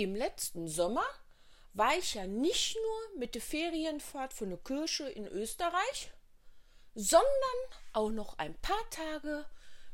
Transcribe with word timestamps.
Im 0.00 0.14
letzten 0.14 0.66
Sommer 0.66 1.04
war 1.74 1.94
ich 1.94 2.14
ja 2.14 2.26
nicht 2.26 2.74
nur 2.74 3.18
mit 3.18 3.34
der 3.34 3.42
Ferienfahrt 3.42 4.32
von 4.32 4.48
der 4.48 4.58
Kirche 4.58 5.06
in 5.10 5.26
Österreich, 5.26 6.10
sondern 6.94 7.28
auch 7.92 8.08
noch 8.08 8.38
ein 8.38 8.58
paar 8.62 8.88
Tage 8.88 9.44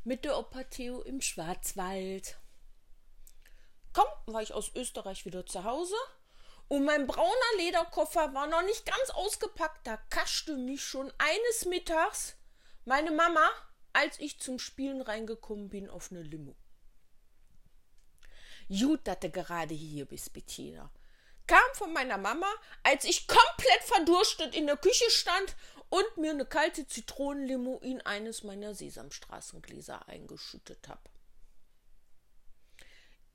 mit 0.05 0.23
der 0.23 0.39
Opa 0.39 0.63
Theo 0.63 1.01
im 1.01 1.19
Schwarzwald. 1.19 2.37
Kaum 3.91 4.07
war 4.27 4.41
ich 4.41 4.53
aus 4.53 4.73
Österreich 4.75 5.25
wieder 5.25 5.45
zu 5.45 5.65
Hause 5.65 5.97
und 6.69 6.85
mein 6.85 7.05
brauner 7.05 7.57
Lederkoffer 7.57 8.33
war 8.33 8.47
noch 8.47 8.63
nicht 8.63 8.85
ganz 8.85 9.09
ausgepackt, 9.09 9.85
da 9.85 9.97
kaschte 10.09 10.55
mich 10.55 10.85
schon 10.85 11.11
eines 11.17 11.65
Mittags 11.65 12.37
meine 12.85 13.11
Mama, 13.11 13.45
als 13.91 14.17
ich 14.21 14.39
zum 14.39 14.57
Spielen 14.57 15.01
reingekommen 15.01 15.67
bin, 15.67 15.89
auf 15.89 16.11
eine 16.11 16.21
Limo. 16.21 16.55
Gut, 18.69 19.01
dass 19.05 19.19
du 19.19 19.29
gerade 19.29 19.73
hier 19.73 20.05
bist, 20.05 20.33
Bettina 20.33 20.91
kam 21.47 21.73
von 21.73 21.93
meiner 21.93 22.17
Mama, 22.17 22.47
als 22.83 23.05
ich 23.05 23.27
komplett 23.27 23.83
verdurstet 23.83 24.53
in 24.53 24.67
der 24.67 24.77
Küche 24.77 25.09
stand 25.09 25.55
und 25.89 26.17
mir 26.17 26.31
eine 26.31 26.45
kalte 26.45 26.85
Zitronenlimo 26.85 27.79
in 27.81 28.01
eines 28.01 28.43
meiner 28.43 28.75
Sesamstraßengläser 28.75 30.07
eingeschüttet 30.07 30.87
habe. 30.89 31.09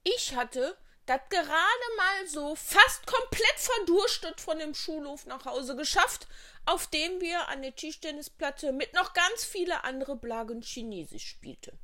Ich 0.04 0.34
hatte 0.34 0.76
das 1.06 1.20
gerade 1.30 1.96
mal 1.96 2.28
so 2.28 2.54
fast 2.54 3.06
komplett 3.06 3.56
verdurstet 3.56 4.40
von 4.40 4.58
dem 4.58 4.74
Schulhof 4.74 5.26
nach 5.26 5.46
Hause 5.46 5.74
geschafft, 5.74 6.28
auf 6.66 6.86
dem 6.88 7.20
wir 7.20 7.48
an 7.48 7.62
der 7.62 7.74
Tischtennisplatte 7.74 8.72
mit 8.72 8.92
noch 8.94 9.14
ganz 9.14 9.44
viele 9.44 9.84
andere 9.84 10.16
Blagen 10.16 10.62
Chinesisch 10.62 11.26
spielten. 11.26 11.78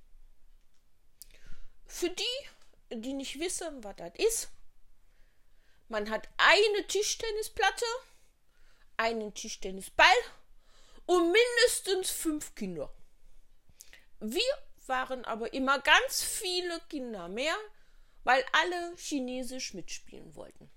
Für 1.86 2.10
die, 2.10 2.48
die 2.90 3.12
nicht 3.12 3.38
wissen, 3.38 3.82
was 3.84 3.96
das 3.96 4.12
ist, 4.16 4.48
man 5.88 6.10
hat 6.10 6.28
eine 6.36 6.86
Tischtennisplatte, 6.86 7.86
einen 8.96 9.32
Tischtennisball 9.32 10.06
und 11.06 11.32
mindestens 11.32 12.10
fünf 12.10 12.54
Kinder. 12.54 12.92
Wir 14.20 14.42
waren 14.86 15.24
aber 15.24 15.52
immer 15.54 15.78
ganz 15.78 16.22
viele 16.22 16.80
Kinder 16.88 17.28
mehr, 17.28 17.56
weil 18.24 18.44
alle 18.52 18.94
Chinesisch 18.96 19.72
mitspielen 19.74 20.34
wollten. 20.34 20.70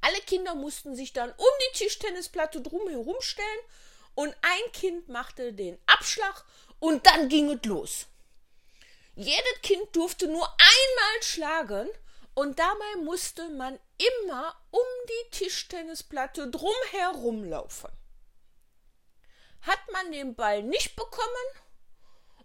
Alle 0.00 0.20
Kinder 0.20 0.54
mussten 0.54 0.94
sich 0.94 1.12
dann 1.12 1.30
um 1.30 1.36
die 1.36 1.78
Tischtennisplatte 1.78 2.60
drumherum 2.60 3.16
stellen 3.20 3.60
und 4.14 4.34
ein 4.42 4.72
Kind 4.72 5.08
machte 5.08 5.52
den 5.52 5.78
Abschlag 5.86 6.44
und 6.78 7.06
dann 7.06 7.28
ging 7.28 7.50
es 7.50 7.64
los. 7.64 8.06
Jedes 9.14 9.60
Kind 9.62 9.94
durfte 9.94 10.26
nur 10.26 10.46
einmal 10.46 11.22
schlagen 11.22 11.88
und 12.34 12.58
dabei 12.58 12.96
musste 13.04 13.48
man 13.50 13.78
immer 13.98 14.56
um 14.70 14.80
die 15.08 15.30
Tischtennisplatte 15.30 16.50
drumherum 16.50 17.44
laufen. 17.44 17.90
Hat 19.62 19.80
man 19.92 20.12
den 20.12 20.34
Ball 20.34 20.62
nicht 20.62 20.96
bekommen 20.96 21.46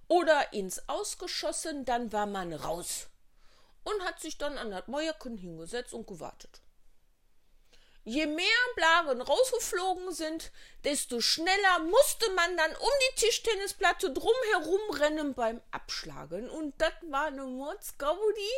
oder 0.10 0.52
ins 0.54 0.88
Ausgeschossen, 0.90 1.86
dann 1.86 2.12
war 2.12 2.26
man 2.26 2.54
raus 2.54 3.08
und 3.86 4.04
hat 4.04 4.20
sich 4.20 4.38
dann 4.38 4.58
an 4.58 4.72
das 4.72 4.88
Mäuerchen 4.88 5.38
hingesetzt 5.38 5.94
und 5.94 6.06
gewartet. 6.06 6.62
Je 8.08 8.26
mehr 8.26 8.46
Blagen 8.76 9.22
rausgeflogen 9.22 10.14
sind, 10.14 10.52
desto 10.86 11.20
schneller 11.20 11.80
musste 11.80 12.32
man 12.32 12.56
dann 12.56 12.72
um 12.72 12.90
die 13.12 13.16
Tischtennisplatte 13.20 14.14
drumherum 14.14 14.80
rennen 14.92 15.34
beim 15.34 15.62
Abschlagen. 15.72 16.50
Und 16.50 16.74
das 16.80 16.94
war 17.10 17.26
eine 17.26 17.44
Mordsgaudi 17.44 18.50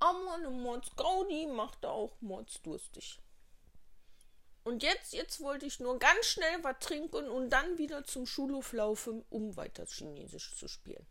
aber 0.00 0.34
eine 0.34 0.50
Mordsgaudi 0.50 1.46
macht 1.46 1.84
auch 1.84 2.16
mordsdurstig. 2.20 3.20
Und 4.64 4.82
jetzt, 4.82 5.12
jetzt 5.12 5.40
wollte 5.40 5.66
ich 5.66 5.78
nur 5.78 5.98
ganz 5.98 6.26
schnell 6.26 6.64
was 6.64 6.78
trinken 6.80 7.28
und 7.28 7.50
dann 7.50 7.78
wieder 7.78 8.04
zum 8.04 8.26
Schulhof 8.26 8.72
laufen, 8.72 9.24
um 9.28 9.56
weiter 9.56 9.86
Chinesisch 9.86 10.56
zu 10.56 10.68
spielen. 10.68 11.06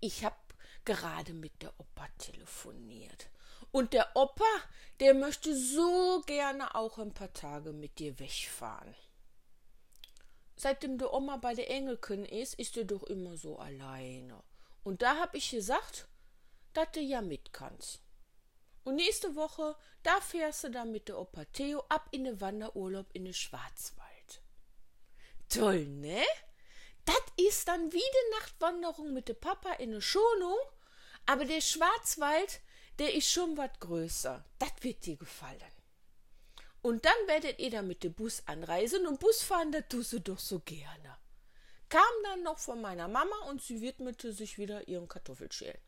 Ich 0.00 0.24
habe 0.24 0.36
gerade 0.84 1.34
mit 1.34 1.62
der 1.62 1.78
Opa 1.78 2.08
telefoniert. 2.18 3.28
Und 3.70 3.92
der 3.92 4.16
Opa, 4.16 4.44
der 5.00 5.14
möchte 5.14 5.56
so 5.56 6.22
gerne 6.26 6.74
auch 6.74 6.98
ein 6.98 7.14
paar 7.14 7.32
Tage 7.32 7.72
mit 7.72 7.98
dir 7.98 8.18
wegfahren. 8.18 8.94
Seitdem 10.56 10.98
der 10.98 11.12
Oma 11.12 11.36
bei 11.36 11.54
der 11.54 11.70
Engelken 11.70 12.24
ist, 12.24 12.54
ist 12.54 12.76
er 12.76 12.84
doch 12.84 13.04
immer 13.04 13.36
so 13.36 13.58
alleine. 13.58 14.42
Und 14.82 15.02
da 15.02 15.16
hab 15.18 15.34
ich 15.34 15.50
gesagt, 15.50 16.08
dass 16.72 16.90
du 16.92 17.00
ja 17.00 17.22
mit 17.22 17.52
kannst. 17.52 18.00
Und 18.84 18.96
nächste 18.96 19.36
Woche, 19.36 19.76
da 20.02 20.20
fährst 20.20 20.64
du 20.64 20.70
dann 20.70 20.90
mit 20.90 21.08
der 21.08 21.18
Opa 21.18 21.44
Theo 21.44 21.84
ab 21.88 22.08
in 22.10 22.24
den 22.24 22.40
Wanderurlaub 22.40 23.06
in 23.12 23.24
den 23.24 23.34
Schwarzwald. 23.34 24.08
Toll, 25.48 25.86
ne? 25.86 26.24
Das 27.04 27.16
ist 27.36 27.68
dann 27.68 27.92
wie 27.92 27.98
die 27.98 28.30
Nachtwanderung 28.38 29.12
mit 29.12 29.28
dem 29.28 29.40
Papa 29.40 29.72
in 29.74 29.92
der 29.92 30.00
Schonung, 30.00 30.58
aber 31.24 31.44
der 31.44 31.60
Schwarzwald, 31.60 32.60
der 32.98 33.14
ist 33.14 33.30
schon 33.30 33.56
was 33.56 33.70
größer. 33.80 34.44
Das 34.58 34.72
wird 34.80 35.06
dir 35.06 35.16
gefallen. 35.16 35.72
Und 36.82 37.04
dann 37.04 37.26
werdet 37.26 37.58
ihr 37.58 37.70
da 37.70 37.82
mit 37.82 38.04
dem 38.04 38.14
Bus 38.14 38.42
anreisen 38.46 39.06
und 39.06 39.20
Bus 39.20 39.42
fahren, 39.42 39.72
das 39.72 39.88
tust 39.88 40.12
du 40.12 40.20
doch 40.20 40.38
so 40.38 40.60
gerne. 40.60 41.16
Kam 41.88 42.02
dann 42.24 42.42
noch 42.42 42.58
von 42.58 42.80
meiner 42.80 43.08
Mama 43.08 43.36
und 43.48 43.62
sie 43.62 43.80
widmete 43.80 44.32
sich 44.32 44.58
wieder 44.58 44.86
ihren 44.88 45.08
Kartoffelschälen. 45.08 45.80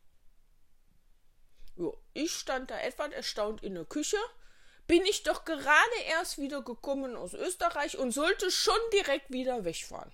Jo, 1.77 1.97
ich 2.13 2.31
stand 2.31 2.69
da 2.71 2.79
etwas 2.79 3.11
erstaunt 3.11 3.63
in 3.63 3.75
der 3.75 3.85
Küche. 3.85 4.17
Bin 4.87 5.05
ich 5.05 5.23
doch 5.23 5.45
gerade 5.45 6.01
erst 6.07 6.37
wieder 6.37 6.61
gekommen 6.61 7.15
aus 7.15 7.33
Österreich 7.33 7.97
und 7.97 8.11
sollte 8.11 8.51
schon 8.51 8.79
direkt 8.91 9.31
wieder 9.31 9.63
wegfahren. 9.63 10.11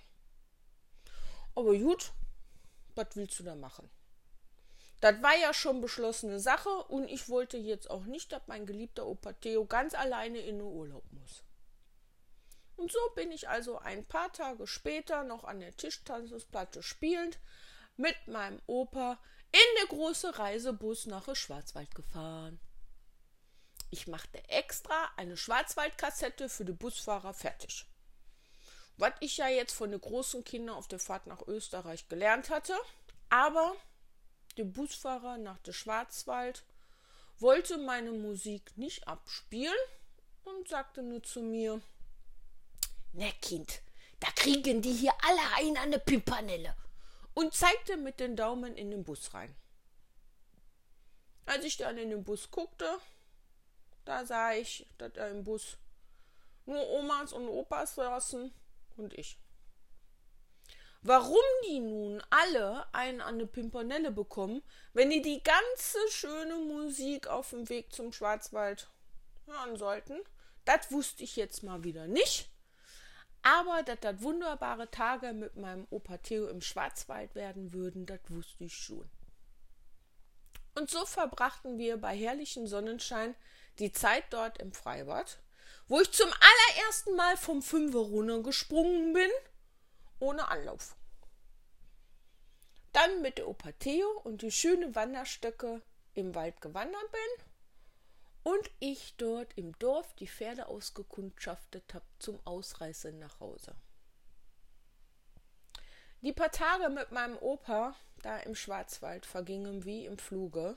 Aber 1.54 1.74
gut, 1.76 2.12
was 2.94 3.08
willst 3.14 3.38
du 3.40 3.42
da 3.42 3.56
machen? 3.56 3.90
Das 5.00 5.22
war 5.22 5.36
ja 5.36 5.54
schon 5.54 5.80
beschlossene 5.80 6.40
Sache 6.40 6.70
und 6.70 7.08
ich 7.08 7.28
wollte 7.28 7.56
jetzt 7.56 7.88
auch 7.88 8.04
nicht, 8.04 8.32
dass 8.32 8.42
mein 8.46 8.66
geliebter 8.66 9.06
Opa 9.06 9.32
Theo 9.32 9.64
ganz 9.64 9.94
alleine 9.94 10.38
in 10.38 10.58
den 10.58 10.66
Urlaub 10.66 11.04
muss. 11.12 11.44
Und 12.76 12.90
so 12.92 12.98
bin 13.14 13.30
ich 13.32 13.48
also 13.48 13.78
ein 13.78 14.04
paar 14.04 14.32
Tage 14.32 14.66
später 14.66 15.24
noch 15.24 15.44
an 15.44 15.60
der 15.60 15.76
Tischtanzplatte 15.76 16.82
spielend 16.82 17.38
mit 17.96 18.16
meinem 18.26 18.60
Opa 18.66 19.18
in 19.50 19.76
der 19.80 19.86
große 19.88 20.38
Reisebus 20.38 21.06
nach 21.06 21.34
Schwarzwald 21.34 21.94
gefahren. 21.94 22.60
Ich 23.90 24.06
machte 24.06 24.46
extra 24.48 25.08
eine 25.16 25.36
Schwarzwaldkassette 25.36 26.48
für 26.48 26.64
die 26.64 26.72
Busfahrer 26.72 27.32
fertig. 27.34 27.86
Was 28.96 29.12
ich 29.20 29.38
ja 29.38 29.48
jetzt 29.48 29.74
von 29.74 29.90
den 29.90 30.00
großen 30.00 30.44
Kindern 30.44 30.76
auf 30.76 30.88
der 30.88 30.98
Fahrt 30.98 31.26
nach 31.26 31.46
Österreich 31.46 32.08
gelernt 32.08 32.50
hatte, 32.50 32.76
aber 33.30 33.74
der 34.58 34.64
Busfahrer 34.64 35.38
nach 35.38 35.58
der 35.58 35.72
Schwarzwald 35.72 36.64
wollte 37.38 37.78
meine 37.78 38.10
Musik 38.10 38.76
nicht 38.76 39.06
abspielen 39.06 39.72
und 40.44 40.68
sagte 40.68 41.02
nur 41.02 41.22
zu 41.22 41.40
mir: 41.40 41.80
Ne, 43.12 43.32
Kind, 43.40 43.80
da 44.20 44.28
kriegen 44.34 44.82
die 44.82 44.92
hier 44.92 45.12
alle 45.22 45.40
ein 45.56 45.76
an 45.76 45.92
der 45.92 45.98
Pimpanelle 45.98 46.74
und 47.34 47.54
zeigte 47.54 47.96
mit 47.96 48.18
den 48.18 48.34
Daumen 48.34 48.76
in 48.76 48.90
den 48.90 49.04
Bus 49.04 49.32
rein. 49.32 49.54
Als 51.46 51.64
ich 51.64 51.76
dann 51.76 51.96
in 51.96 52.10
den 52.10 52.24
Bus 52.24 52.50
guckte, 52.50 52.98
da 54.04 54.26
sah 54.26 54.52
ich, 54.52 54.86
dass 54.98 55.14
er 55.14 55.30
im 55.30 55.44
Bus 55.44 55.78
nur 56.66 56.86
Omas 56.88 57.32
und 57.32 57.48
Opas 57.48 57.94
saßen 57.94 58.52
und 58.96 59.14
ich. 59.14 59.38
Warum 61.02 61.44
die 61.68 61.80
nun 61.80 62.22
alle 62.28 62.92
einen 62.92 63.20
an 63.20 63.34
eine 63.34 63.46
Pimpernelle 63.46 64.10
bekommen, 64.10 64.62
wenn 64.92 65.10
die 65.10 65.22
die 65.22 65.42
ganze 65.42 65.98
schöne 66.10 66.56
Musik 66.56 67.28
auf 67.28 67.50
dem 67.50 67.68
Weg 67.68 67.92
zum 67.92 68.12
Schwarzwald 68.12 68.88
hören 69.46 69.76
sollten, 69.76 70.18
das 70.64 70.90
wusste 70.90 71.22
ich 71.22 71.36
jetzt 71.36 71.62
mal 71.62 71.84
wieder 71.84 72.06
nicht. 72.06 72.50
Aber 73.42 73.82
dass 73.84 74.00
das 74.00 74.20
wunderbare 74.20 74.90
Tage 74.90 75.32
mit 75.32 75.56
meinem 75.56 75.86
Opa 75.90 76.18
Theo 76.18 76.48
im 76.48 76.60
Schwarzwald 76.60 77.34
werden 77.36 77.72
würden, 77.72 78.04
das 78.04 78.20
wusste 78.28 78.64
ich 78.64 78.76
schon. 78.76 79.08
Und 80.74 80.90
so 80.90 81.06
verbrachten 81.06 81.78
wir 81.78 81.96
bei 81.96 82.16
herrlichem 82.16 82.66
Sonnenschein 82.66 83.34
die 83.78 83.92
Zeit 83.92 84.24
dort 84.30 84.58
im 84.58 84.72
Freibad, 84.72 85.38
wo 85.86 86.00
ich 86.00 86.10
zum 86.12 86.28
allerersten 86.28 87.16
Mal 87.16 87.36
vom 87.36 87.62
Fünfer 87.62 88.00
runter 88.00 88.42
gesprungen 88.42 89.12
bin, 89.12 89.30
ohne 90.18 90.48
Anlauf. 90.48 90.96
Dann 92.92 93.22
mit 93.22 93.38
der 93.38 93.48
Opa 93.48 93.72
Theo 93.72 94.08
und 94.24 94.42
die 94.42 94.50
schönen 94.50 94.94
Wanderstöcke 94.94 95.82
im 96.14 96.34
Wald 96.34 96.60
gewandert 96.60 97.12
bin 97.12 98.52
und 98.52 98.70
ich 98.80 99.14
dort 99.16 99.56
im 99.56 99.78
Dorf 99.78 100.14
die 100.14 100.26
Pferde 100.26 100.66
ausgekundschaftet 100.66 101.94
habe 101.94 102.06
zum 102.18 102.40
Ausreißen 102.44 103.18
nach 103.18 103.40
Hause. 103.40 103.74
Die 106.22 106.32
paar 106.32 106.50
Tage 106.50 106.88
mit 106.88 107.12
meinem 107.12 107.36
Opa 107.38 107.94
da 108.22 108.38
im 108.38 108.54
Schwarzwald 108.54 109.26
vergingen 109.26 109.84
wie 109.84 110.06
im 110.06 110.18
Fluge. 110.18 110.76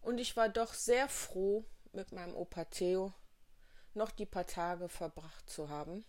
Und 0.00 0.18
ich 0.18 0.36
war 0.36 0.48
doch 0.48 0.72
sehr 0.72 1.08
froh, 1.08 1.64
mit 1.92 2.12
meinem 2.12 2.34
Opa 2.34 2.64
Theo 2.64 3.12
noch 3.92 4.10
die 4.12 4.26
paar 4.26 4.46
Tage 4.46 4.88
verbracht 4.88 5.50
zu 5.50 5.68
haben, 5.68 6.04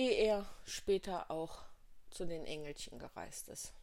ehe 0.00 0.14
er 0.14 0.46
später 0.64 1.30
auch 1.30 1.62
zu 2.10 2.24
den 2.24 2.46
Engelchen 2.46 2.98
gereist 2.98 3.48
ist. 3.48 3.74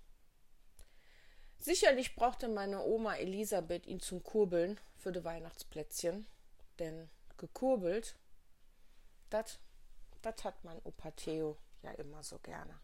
Sicherlich 1.60 2.16
brauchte 2.16 2.48
meine 2.48 2.84
Oma 2.84 3.16
Elisabeth 3.16 3.86
ihn 3.86 4.00
zum 4.00 4.24
Kurbeln 4.24 4.80
für 4.98 5.12
die 5.12 5.24
Weihnachtsplätzchen, 5.24 6.26
denn 6.80 7.10
gekurbelt, 7.38 8.16
das 9.30 9.60
hat 10.24 10.64
mein 10.64 10.82
Opa 10.84 11.12
Theo 11.12 11.58
ja 11.84 11.92
immer 11.92 12.24
so 12.24 12.40
gerne. 12.40 12.80